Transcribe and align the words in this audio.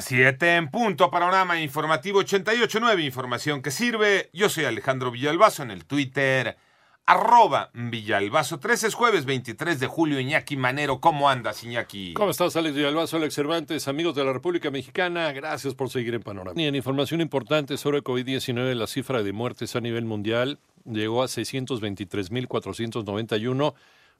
Siete 0.00 0.54
en 0.54 0.70
punto, 0.70 1.10
panorama 1.10 1.60
informativo 1.60 2.22
88.9, 2.22 3.04
información 3.04 3.62
que 3.62 3.72
sirve. 3.72 4.30
Yo 4.32 4.48
soy 4.48 4.64
Alejandro 4.64 5.10
Villalbazo 5.10 5.64
en 5.64 5.72
el 5.72 5.86
Twitter, 5.86 6.56
arroba 7.04 7.70
Villalbazo. 7.74 8.60
13 8.60 8.86
es 8.86 8.94
jueves 8.94 9.24
23 9.24 9.80
de 9.80 9.88
julio, 9.88 10.20
Iñaki 10.20 10.56
Manero. 10.56 11.00
¿Cómo 11.00 11.28
andas, 11.28 11.64
Iñaki? 11.64 12.14
¿Cómo 12.14 12.30
estás, 12.30 12.54
Alex 12.54 12.76
Villalbazo, 12.76 13.16
Alex 13.16 13.34
Cervantes, 13.34 13.88
amigos 13.88 14.14
de 14.14 14.24
la 14.24 14.32
República 14.32 14.70
Mexicana? 14.70 15.32
Gracias 15.32 15.74
por 15.74 15.90
seguir 15.90 16.14
en 16.14 16.22
Panorama. 16.22 16.60
Y 16.60 16.66
en 16.66 16.76
información 16.76 17.20
importante 17.20 17.76
sobre 17.76 18.04
COVID-19, 18.04 18.74
la 18.74 18.86
cifra 18.86 19.24
de 19.24 19.32
muertes 19.32 19.74
a 19.74 19.80
nivel 19.80 20.04
mundial 20.04 20.60
llegó 20.84 21.24
a 21.24 21.26
623.491 21.26 23.74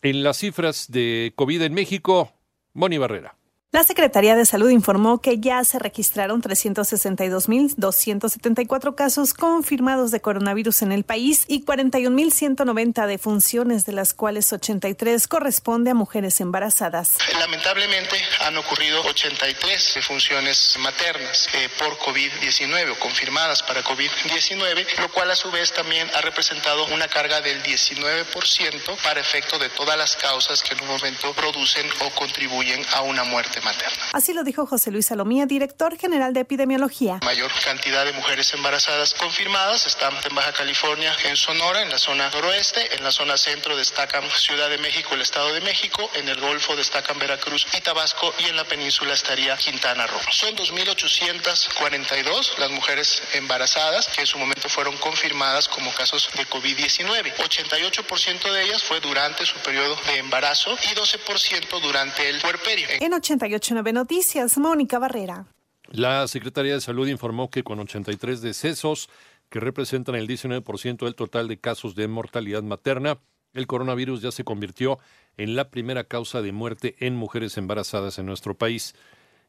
en 0.00 0.22
las 0.22 0.36
cifras 0.36 0.92
de 0.92 1.32
COVID 1.34 1.62
en 1.62 1.74
México, 1.74 2.32
Moni 2.72 2.98
Barrera. 2.98 3.35
La 3.72 3.82
Secretaría 3.84 4.36
de 4.36 4.46
Salud 4.46 4.70
informó 4.70 5.20
que 5.20 5.38
ya 5.38 5.62
se 5.64 5.78
registraron 5.78 6.40
362.274 6.40 8.94
casos 8.94 9.34
confirmados 9.34 10.10
de 10.12 10.20
coronavirus 10.20 10.82
en 10.82 10.92
el 10.92 11.02
país 11.04 11.44
y 11.48 11.64
41.190 11.64 13.06
defunciones, 13.06 13.84
de 13.84 13.92
las 13.92 14.14
cuales 14.14 14.50
83 14.52 15.28
corresponde 15.28 15.90
a 15.90 15.94
mujeres 15.94 16.40
embarazadas. 16.40 17.18
Lamentablemente 17.38 18.16
han 18.46 18.56
ocurrido 18.56 19.02
83 19.02 19.94
defunciones 19.96 20.76
maternas 20.78 21.48
eh, 21.52 21.68
por 21.78 21.98
COVID-19 21.98 22.92
o 22.92 23.00
confirmadas 23.00 23.62
para 23.64 23.82
COVID-19, 23.82 25.00
lo 25.00 25.10
cual 25.10 25.32
a 25.32 25.36
su 25.36 25.50
vez 25.50 25.72
también 25.72 26.08
ha 26.14 26.22
representado 26.22 26.86
una 26.94 27.08
carga 27.08 27.42
del 27.42 27.62
19% 27.62 28.96
para 29.02 29.20
efecto 29.20 29.58
de 29.58 29.68
todas 29.70 29.98
las 29.98 30.14
causas 30.16 30.62
que 30.62 30.74
en 30.74 30.82
un 30.82 30.88
momento 30.88 31.34
producen 31.34 31.86
o 32.06 32.10
contribuyen 32.14 32.86
a 32.94 33.02
una 33.02 33.24
muerte 33.24 33.55
materna. 33.62 34.04
Así 34.12 34.32
lo 34.32 34.44
dijo 34.44 34.66
José 34.66 34.90
Luis 34.90 35.06
Salomía, 35.06 35.46
director 35.46 35.96
general 35.98 36.32
de 36.32 36.40
epidemiología. 36.40 37.18
Mayor 37.22 37.50
cantidad 37.64 38.04
de 38.04 38.12
mujeres 38.12 38.52
embarazadas 38.54 39.14
confirmadas 39.14 39.86
están 39.86 40.14
en 40.28 40.34
Baja 40.34 40.52
California, 40.52 41.14
en 41.24 41.36
Sonora, 41.36 41.82
en 41.82 41.90
la 41.90 41.98
zona 41.98 42.30
noroeste, 42.30 42.96
en 42.96 43.04
la 43.04 43.10
zona 43.10 43.36
centro 43.36 43.76
destacan 43.76 44.22
Ciudad 44.30 44.70
de 44.70 44.78
México, 44.78 45.14
el 45.14 45.20
Estado 45.20 45.52
de 45.52 45.60
México, 45.60 46.08
en 46.14 46.28
el 46.28 46.40
Golfo 46.40 46.76
destacan 46.76 47.18
Veracruz 47.18 47.66
y 47.76 47.80
Tabasco 47.80 48.32
y 48.38 48.44
en 48.44 48.56
la 48.56 48.64
península 48.64 49.14
estaría 49.14 49.56
Quintana 49.56 50.06
Roo. 50.06 50.20
Son 50.30 50.54
2.842 50.56 52.58
las 52.58 52.70
mujeres 52.70 53.22
embarazadas 53.34 54.08
que 54.08 54.22
en 54.22 54.26
su 54.26 54.38
momento 54.38 54.68
fueron 54.68 54.96
confirmadas 54.98 55.68
como 55.68 55.92
casos 55.92 56.28
de 56.36 56.46
COVID-19. 56.46 57.34
88% 57.36 58.52
de 58.52 58.62
ellas 58.62 58.82
fue 58.82 59.00
durante 59.00 59.46
su 59.46 59.56
periodo 59.58 59.96
de 60.06 60.18
embarazo 60.18 60.76
y 60.90 60.94
12% 60.94 61.80
durante 61.80 62.28
el 62.28 62.40
puerperio. 62.40 62.88
En 63.00 63.14
889 63.54 63.92
Noticias, 63.92 64.58
Mónica 64.58 64.98
Barrera. 64.98 65.46
La 65.88 66.26
Secretaría 66.26 66.74
de 66.74 66.80
Salud 66.80 67.06
informó 67.06 67.48
que 67.48 67.62
con 67.62 67.78
83 67.78 68.40
decesos, 68.40 69.08
que 69.48 69.60
representan 69.60 70.16
el 70.16 70.26
19% 70.26 71.04
del 71.04 71.14
total 71.14 71.46
de 71.46 71.58
casos 71.58 71.94
de 71.94 72.08
mortalidad 72.08 72.62
materna, 72.62 73.18
el 73.54 73.66
coronavirus 73.66 74.20
ya 74.20 74.32
se 74.32 74.44
convirtió 74.44 74.98
en 75.36 75.54
la 75.54 75.70
primera 75.70 76.04
causa 76.04 76.42
de 76.42 76.52
muerte 76.52 76.96
en 76.98 77.14
mujeres 77.14 77.56
embarazadas 77.56 78.18
en 78.18 78.26
nuestro 78.26 78.54
país. 78.54 78.94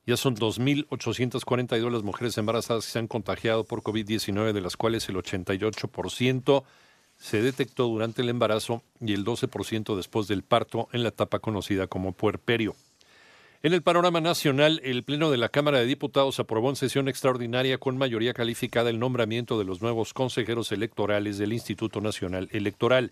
Ya 0.05 0.15
son 0.15 0.35
2.842 0.35 1.91
las 1.91 2.03
mujeres 2.03 2.37
embarazadas 2.37 2.85
que 2.85 2.91
se 2.91 2.99
han 2.99 3.07
contagiado 3.07 3.65
por 3.65 3.81
COVID-19, 3.81 4.53
de 4.53 4.61
las 4.61 4.77
cuales 4.77 5.09
el 5.09 5.15
88% 5.15 6.63
se 7.17 7.41
detectó 7.41 7.87
durante 7.87 8.21
el 8.21 8.29
embarazo 8.29 8.83
y 9.01 9.13
el 9.13 9.25
12% 9.25 9.95
después 9.95 10.27
del 10.27 10.43
parto 10.43 10.87
en 10.93 11.03
la 11.03 11.09
etapa 11.09 11.39
conocida 11.39 11.87
como 11.87 12.13
puerperio. 12.13 12.75
En 13.63 13.73
el 13.73 13.81
panorama 13.81 14.21
nacional, 14.21 14.79
el 14.83 15.03
Pleno 15.03 15.31
de 15.31 15.37
la 15.37 15.49
Cámara 15.49 15.79
de 15.79 15.87
Diputados 15.87 16.39
aprobó 16.39 16.69
en 16.69 16.75
sesión 16.75 17.07
extraordinaria 17.07 17.79
con 17.79 17.97
mayoría 17.97 18.35
calificada 18.35 18.91
el 18.91 18.99
nombramiento 18.99 19.57
de 19.57 19.65
los 19.65 19.81
nuevos 19.81 20.13
consejeros 20.13 20.71
electorales 20.71 21.39
del 21.39 21.53
Instituto 21.53 21.99
Nacional 21.99 22.49
Electoral. 22.51 23.11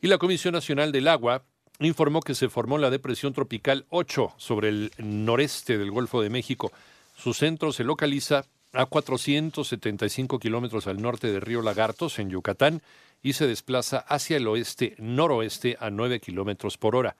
Y 0.00 0.06
la 0.06 0.16
Comisión 0.16 0.54
Nacional 0.54 0.90
del 0.90 1.06
Agua 1.06 1.42
informó 1.80 2.22
que 2.22 2.34
se 2.34 2.48
formó 2.48 2.78
la 2.78 2.88
depresión 2.88 3.34
tropical 3.34 3.84
8 3.90 4.32
sobre 4.38 4.70
el 4.70 4.90
noreste 4.96 5.76
del 5.76 5.90
Golfo 5.90 6.22
de 6.22 6.30
México. 6.30 6.72
Su 7.14 7.34
centro 7.34 7.70
se 7.70 7.84
localiza 7.84 8.46
a 8.72 8.86
475 8.86 10.38
kilómetros 10.38 10.86
al 10.86 11.02
norte 11.02 11.30
de 11.30 11.40
Río 11.40 11.60
Lagartos, 11.60 12.18
en 12.18 12.30
Yucatán, 12.30 12.80
y 13.22 13.34
se 13.34 13.46
desplaza 13.46 13.98
hacia 13.98 14.38
el 14.38 14.46
oeste-noroeste 14.46 15.76
a 15.78 15.90
9 15.90 16.20
kilómetros 16.20 16.78
por 16.78 16.96
hora. 16.96 17.16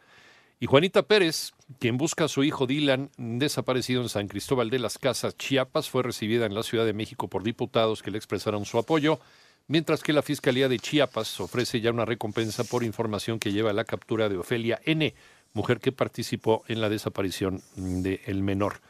Y 0.61 0.67
Juanita 0.67 1.03
Pérez, 1.03 1.53
quien 1.79 1.99
busca 1.99 2.25
a 2.25 2.29
su 2.29 2.43
hijo 2.43 2.67
Dylan, 2.67 3.11
desaparecido 3.17 4.03
en 4.03 4.09
San 4.09 4.27
Cristóbal 4.27 4.71
de 4.71 4.81
las 4.81 4.99
Casas, 4.99 5.37
Chiapas, 5.37 5.89
fue 5.89 6.03
recibida 6.03 6.47
en 6.47 6.55
la 6.55 6.65
Ciudad 6.65 6.85
de 6.85 6.93
México 6.93 7.29
por 7.29 7.45
diputados 7.45 8.03
que 8.03 8.11
le 8.11 8.19
expresaron 8.19 8.65
su 8.65 8.77
apoyo, 8.77 9.21
mientras 9.69 10.03
que 10.03 10.13
la 10.13 10.23
Fiscalía 10.23 10.69
de 10.69 10.81
Chiapas 10.81 11.39
ofrece 11.39 11.81
ya 11.81 11.93
una 11.93 12.05
recompensa 12.05 12.65
por 12.65 12.83
información 12.83 13.39
que 13.39 13.53
lleva 13.53 13.71
a 13.71 13.75
la 13.75 13.85
captura 13.85 14.29
de 14.29 14.37
Ofelia 14.37 14.81
N., 14.85 15.15
mujer 15.53 15.79
que 15.79 15.93
participó 15.93 16.65
en 16.67 16.81
la 16.81 16.89
desaparición 16.89 17.63
del 17.77 18.43
menor. 18.43 18.81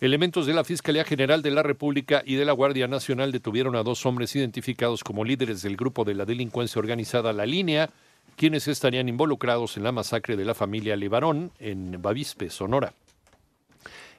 Elementos 0.00 0.46
de 0.46 0.54
la 0.54 0.62
Fiscalía 0.62 1.02
General 1.02 1.42
de 1.42 1.50
la 1.50 1.64
República 1.64 2.22
y 2.24 2.36
de 2.36 2.44
la 2.44 2.52
Guardia 2.52 2.86
Nacional 2.86 3.32
detuvieron 3.32 3.74
a 3.74 3.82
dos 3.82 4.06
hombres 4.06 4.36
identificados 4.36 5.02
como 5.02 5.24
líderes 5.24 5.62
del 5.62 5.76
grupo 5.76 6.04
de 6.04 6.14
la 6.14 6.24
delincuencia 6.24 6.78
organizada 6.78 7.32
La 7.32 7.44
Línea, 7.44 7.90
quienes 8.38 8.68
estarían 8.68 9.08
involucrados 9.08 9.76
en 9.76 9.82
la 9.82 9.90
masacre 9.90 10.36
de 10.36 10.44
la 10.44 10.54
familia 10.54 10.96
Levarón 10.96 11.50
en 11.58 12.00
Bavispe, 12.00 12.50
Sonora. 12.50 12.94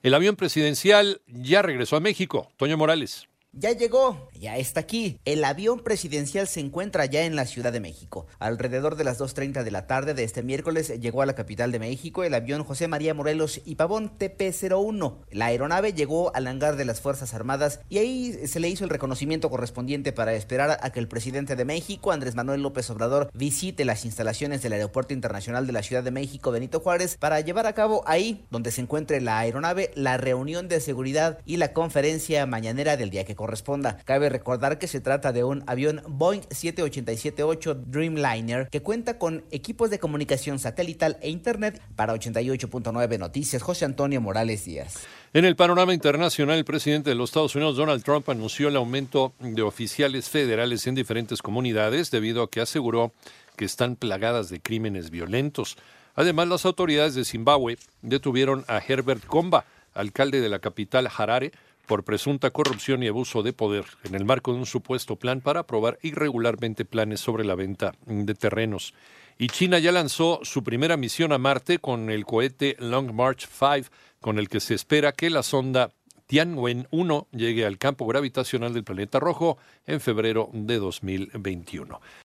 El 0.03 0.13
avión 0.13 0.35
presidencial 0.35 1.21
ya 1.25 1.61
regresó 1.61 1.95
a 1.95 2.01
México. 2.01 2.51
Toño 2.57 2.77
Morales. 2.77 3.27
Ya 3.59 3.71
llegó, 3.71 4.29
ya 4.33 4.57
está 4.57 4.79
aquí. 4.79 5.19
El 5.25 5.43
avión 5.43 5.79
presidencial 5.79 6.47
se 6.47 6.59
encuentra 6.59 7.05
ya 7.07 7.25
en 7.25 7.35
la 7.35 7.45
Ciudad 7.45 7.73
de 7.73 7.79
México. 7.79 8.27
Alrededor 8.37 8.95
de 8.95 9.03
las 9.03 9.19
2.30 9.19 9.63
de 9.63 9.71
la 9.71 9.87
tarde 9.87 10.13
de 10.13 10.23
este 10.23 10.43
miércoles 10.43 10.93
llegó 11.01 11.23
a 11.23 11.25
la 11.25 11.33
capital 11.33 11.71
de 11.71 11.79
México 11.79 12.23
el 12.23 12.35
avión 12.35 12.63
José 12.63 12.87
María 12.87 13.15
Morelos 13.15 13.59
y 13.65 13.75
Pavón 13.75 14.17
TP-01. 14.19 15.17
La 15.31 15.47
aeronave 15.47 15.93
llegó 15.93 16.33
al 16.35 16.45
hangar 16.45 16.75
de 16.75 16.85
las 16.85 17.01
Fuerzas 17.01 17.33
Armadas 17.33 17.81
y 17.89 17.97
ahí 17.97 18.47
se 18.47 18.59
le 18.59 18.69
hizo 18.69 18.83
el 18.83 18.91
reconocimiento 18.91 19.49
correspondiente 19.49 20.13
para 20.13 20.35
esperar 20.35 20.77
a 20.81 20.91
que 20.91 20.99
el 20.99 21.07
presidente 21.07 21.55
de 21.55 21.65
México, 21.65 22.11
Andrés 22.11 22.35
Manuel 22.35 22.61
López 22.61 22.89
Obrador, 22.91 23.31
visite 23.33 23.83
las 23.83 24.05
instalaciones 24.05 24.61
del 24.61 24.73
Aeropuerto 24.73 25.15
Internacional 25.15 25.65
de 25.65 25.73
la 25.73 25.83
Ciudad 25.83 26.03
de 26.03 26.11
México 26.11 26.51
Benito 26.51 26.79
Juárez 26.79 27.17
para 27.17 27.41
llevar 27.41 27.65
a 27.65 27.73
cabo 27.73 28.03
ahí, 28.05 28.45
donde 28.51 28.71
se 28.71 28.81
encuentre 28.81 29.19
la 29.19 29.39
aeronave, 29.39 29.91
la 29.95 30.17
reunión 30.17 30.67
de 30.69 30.79
seguridad 30.79 31.39
y 31.45 31.57
la 31.57 31.73
conferencia 31.73 32.45
mañanera 32.45 32.95
del 32.95 33.09
día 33.09 33.25
que 33.25 33.38
corresponda. 33.39 33.95
Cabe 34.03 34.27
recordar 34.27 34.79
que 34.79 34.87
se 34.87 34.99
trata 34.99 35.31
de 35.31 35.45
un 35.45 35.63
avión 35.65 36.01
Boeing 36.09 36.41
787-8 36.41 37.85
Dreamliner 37.85 38.67
que 38.69 38.81
cuenta 38.81 39.17
con 39.17 39.45
equipos 39.49 39.89
de 39.89 39.97
comunicación 39.97 40.59
satelital 40.59 41.15
e 41.21 41.29
internet 41.29 41.81
para 41.95 42.13
88.9 42.13 43.17
Noticias. 43.17 43.63
José 43.63 43.85
Antonio 43.85 44.19
Morales 44.19 44.65
Díaz. 44.65 45.07
En 45.31 45.45
el 45.45 45.55
panorama 45.55 45.93
internacional, 45.93 46.57
el 46.57 46.65
presidente 46.65 47.11
de 47.11 47.15
los 47.15 47.29
Estados 47.29 47.55
Unidos, 47.55 47.77
Donald 47.77 48.03
Trump, 48.03 48.27
anunció 48.27 48.67
el 48.67 48.75
aumento 48.75 49.31
de 49.39 49.61
oficiales 49.61 50.27
federales 50.27 50.85
en 50.87 50.95
diferentes 50.95 51.41
comunidades 51.41 52.11
debido 52.11 52.43
a 52.43 52.49
que 52.49 52.59
aseguró 52.59 53.13
que 53.55 53.63
están 53.63 53.95
plagadas 53.95 54.49
de 54.49 54.59
crímenes 54.59 55.11
violentos. 55.11 55.77
Además, 56.13 56.49
las 56.49 56.65
autoridades 56.65 57.15
de 57.15 57.23
Zimbabue 57.23 57.77
detuvieron 58.01 58.65
a 58.67 58.81
Herbert 58.85 59.25
Komba, 59.25 59.63
alcalde 59.93 60.41
de 60.41 60.49
la 60.49 60.59
capital 60.59 61.07
Harare, 61.17 61.53
por 61.89 62.03
presunta 62.03 62.51
corrupción 62.51 63.01
y 63.01 63.07
abuso 63.07 63.41
de 63.41 63.51
poder 63.51 63.83
en 64.03 64.13
el 64.13 64.23
marco 64.23 64.53
de 64.53 64.59
un 64.59 64.67
supuesto 64.67 65.15
plan 65.15 65.41
para 65.41 65.61
aprobar 65.61 65.97
irregularmente 66.03 66.85
planes 66.85 67.19
sobre 67.19 67.43
la 67.43 67.55
venta 67.55 67.95
de 68.05 68.35
terrenos. 68.35 68.93
Y 69.39 69.47
China 69.47 69.79
ya 69.79 69.91
lanzó 69.91 70.39
su 70.43 70.63
primera 70.63 70.97
misión 70.97 71.31
a 71.31 71.39
Marte 71.39 71.79
con 71.79 72.11
el 72.11 72.25
cohete 72.25 72.75
Long 72.77 73.11
March 73.11 73.47
5, 73.51 73.89
con 74.21 74.37
el 74.37 74.49
que 74.49 74.59
se 74.59 74.75
espera 74.75 75.13
que 75.13 75.31
la 75.31 75.41
sonda 75.41 75.89
Tianwen-1 76.29 77.25
llegue 77.31 77.65
al 77.65 77.79
campo 77.79 78.05
gravitacional 78.05 78.71
del 78.71 78.83
planeta 78.83 79.19
rojo 79.19 79.57
en 79.87 79.99
febrero 79.99 80.51
de 80.53 80.77
2021. 80.77 81.99